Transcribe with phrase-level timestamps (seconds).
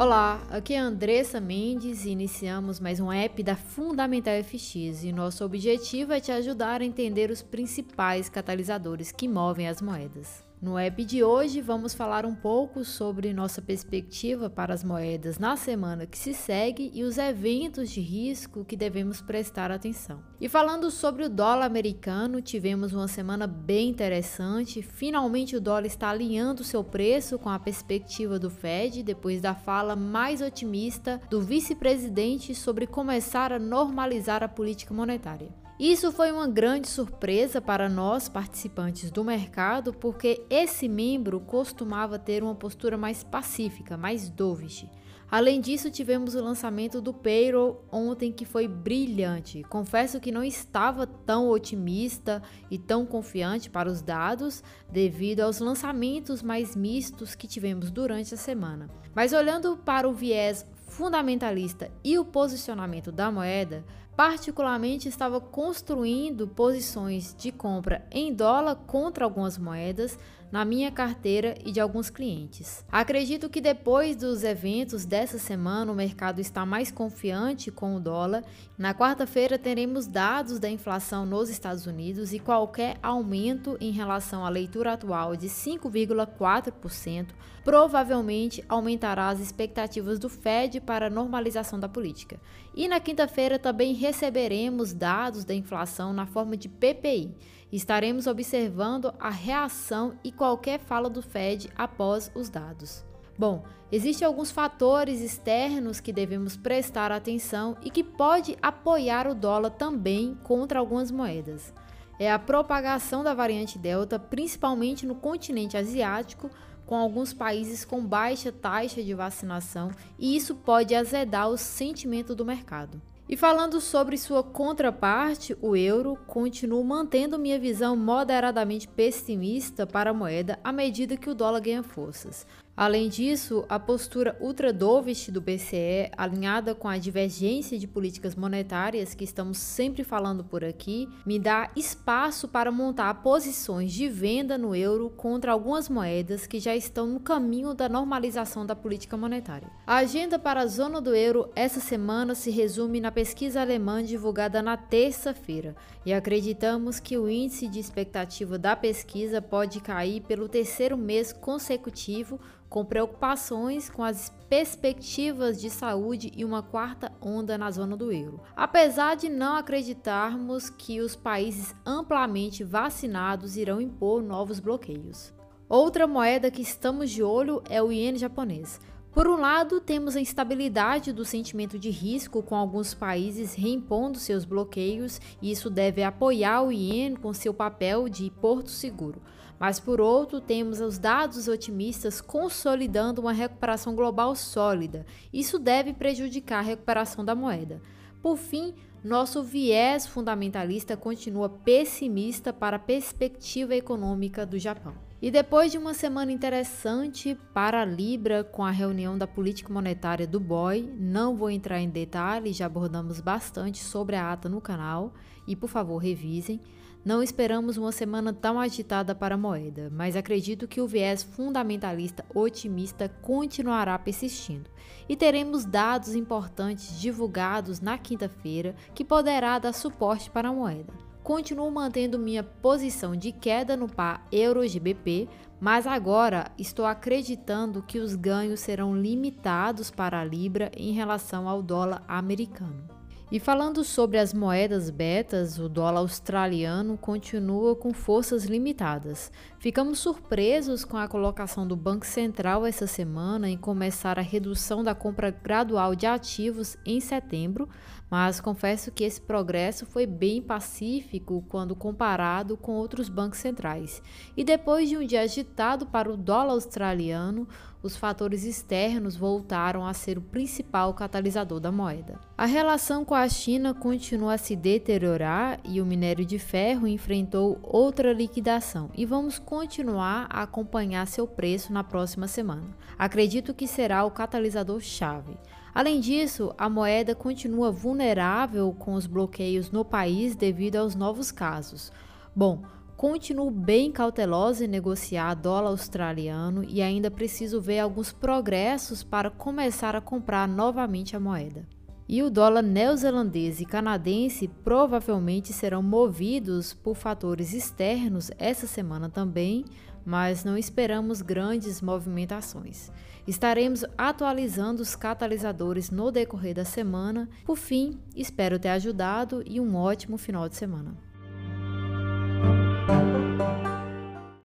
[0.00, 5.44] Olá, aqui é Andressa Mendes e iniciamos mais um app da Fundamental FX e nosso
[5.44, 10.42] objetivo é te ajudar a entender os principais catalisadores que movem as moedas.
[10.62, 15.56] No app de hoje, vamos falar um pouco sobre nossa perspectiva para as moedas na
[15.56, 20.22] semana que se segue e os eventos de risco que devemos prestar atenção.
[20.38, 24.82] E falando sobre o dólar americano, tivemos uma semana bem interessante.
[24.82, 29.96] Finalmente, o dólar está alinhando seu preço com a perspectiva do Fed depois da fala
[29.96, 35.48] mais otimista do vice-presidente sobre começar a normalizar a política monetária.
[35.80, 42.42] Isso foi uma grande surpresa para nós, participantes do mercado, porque esse membro costumava ter
[42.42, 44.86] uma postura mais pacífica, mais dovish.
[45.30, 49.62] Além disso, tivemos o lançamento do payroll ontem que foi brilhante.
[49.70, 54.62] Confesso que não estava tão otimista e tão confiante para os dados
[54.92, 58.90] devido aos lançamentos mais mistos que tivemos durante a semana.
[59.14, 63.82] Mas olhando para o viés fundamentalista e o posicionamento da moeda,
[64.16, 70.18] particularmente estava construindo posições de compra em dólar contra algumas moedas
[70.50, 72.84] na minha carteira e de alguns clientes.
[72.90, 78.42] Acredito que depois dos eventos dessa semana o mercado está mais confiante com o dólar.
[78.76, 84.48] Na quarta-feira teremos dados da inflação nos Estados Unidos e qualquer aumento em relação à
[84.48, 87.28] leitura atual de 5,4%
[87.64, 92.40] provavelmente aumentará as expectativas do Fed para a normalização da política.
[92.74, 97.34] E na quinta-feira também receberemos dados da inflação na forma de PPI
[97.72, 103.04] Estaremos observando a reação e qualquer fala do Fed após os dados.
[103.38, 109.70] Bom, existem alguns fatores externos que devemos prestar atenção e que pode apoiar o dólar
[109.70, 111.72] também contra algumas moedas.
[112.18, 116.50] É a propagação da variante Delta, principalmente no continente asiático,
[116.84, 122.44] com alguns países com baixa taxa de vacinação, e isso pode azedar o sentimento do
[122.44, 123.00] mercado.
[123.32, 130.12] E falando sobre sua contraparte, o euro, continuo mantendo minha visão moderadamente pessimista para a
[130.12, 132.44] moeda à medida que o dólar ganha forças.
[132.80, 139.12] Além disso, a postura ultra dovish do BCE, alinhada com a divergência de políticas monetárias
[139.12, 144.74] que estamos sempre falando por aqui, me dá espaço para montar posições de venda no
[144.74, 149.68] euro contra algumas moedas que já estão no caminho da normalização da política monetária.
[149.86, 154.62] A agenda para a zona do euro essa semana se resume na pesquisa alemã divulgada
[154.62, 155.76] na terça-feira,
[156.06, 162.40] e acreditamos que o índice de expectativa da pesquisa pode cair pelo terceiro mês consecutivo
[162.70, 168.40] com preocupações com as perspectivas de saúde e uma quarta onda na zona do euro.
[168.56, 175.34] Apesar de não acreditarmos que os países amplamente vacinados irão impor novos bloqueios.
[175.68, 178.80] Outra moeda que estamos de olho é o iene japonês.
[179.12, 184.44] Por um lado, temos a instabilidade do sentimento de risco, com alguns países reimpondo seus
[184.44, 189.20] bloqueios, e isso deve apoiar o iene com seu papel de porto seguro.
[189.60, 195.04] Mas por outro, temos os dados otimistas consolidando uma recuperação global sólida.
[195.30, 197.82] Isso deve prejudicar a recuperação da moeda.
[198.22, 204.94] Por fim, nosso viés fundamentalista continua pessimista para a perspectiva econômica do Japão.
[205.20, 210.26] E depois de uma semana interessante para a Libra com a reunião da política monetária
[210.26, 215.12] do BOI, não vou entrar em detalhes, já abordamos bastante sobre a ata no canal
[215.46, 216.58] e por favor revisem.
[217.02, 222.26] Não esperamos uma semana tão agitada para a moeda, mas acredito que o viés fundamentalista
[222.34, 224.68] otimista continuará persistindo
[225.08, 230.92] e teremos dados importantes divulgados na quinta-feira que poderá dar suporte para a moeda.
[231.22, 235.26] Continuo mantendo minha posição de queda no par euro-GBP,
[235.58, 241.62] mas agora estou acreditando que os ganhos serão limitados para a libra em relação ao
[241.62, 243.00] dólar americano.
[243.32, 249.30] E falando sobre as moedas betas, o dólar australiano continua com forças limitadas.
[249.60, 254.96] Ficamos surpresos com a colocação do Banco Central essa semana em começar a redução da
[254.96, 257.68] compra gradual de ativos em setembro,
[258.10, 264.02] mas confesso que esse progresso foi bem pacífico quando comparado com outros bancos centrais.
[264.36, 267.46] E depois de um dia agitado para o dólar australiano,
[267.82, 272.18] os fatores externos voltaram a ser o principal catalisador da moeda.
[272.36, 277.58] A relação com a China continua a se deteriorar e o minério de ferro enfrentou
[277.62, 282.68] outra liquidação e vamos continuar a acompanhar seu preço na próxima semana.
[282.98, 285.38] Acredito que será o catalisador chave.
[285.74, 291.92] Além disso, a moeda continua vulnerável com os bloqueios no país devido aos novos casos.
[292.34, 292.62] Bom,
[292.96, 299.94] continuo bem cautelosa em negociar dólar australiano e ainda preciso ver alguns progressos para começar
[299.94, 301.66] a comprar novamente a moeda.
[302.12, 309.64] E o dólar neozelandês e canadense provavelmente serão movidos por fatores externos essa semana também,
[310.04, 312.90] mas não esperamos grandes movimentações.
[313.26, 317.28] Estaremos atualizando os catalisadores no decorrer da semana.
[317.44, 321.09] Por fim, espero ter ajudado e um ótimo final de semana.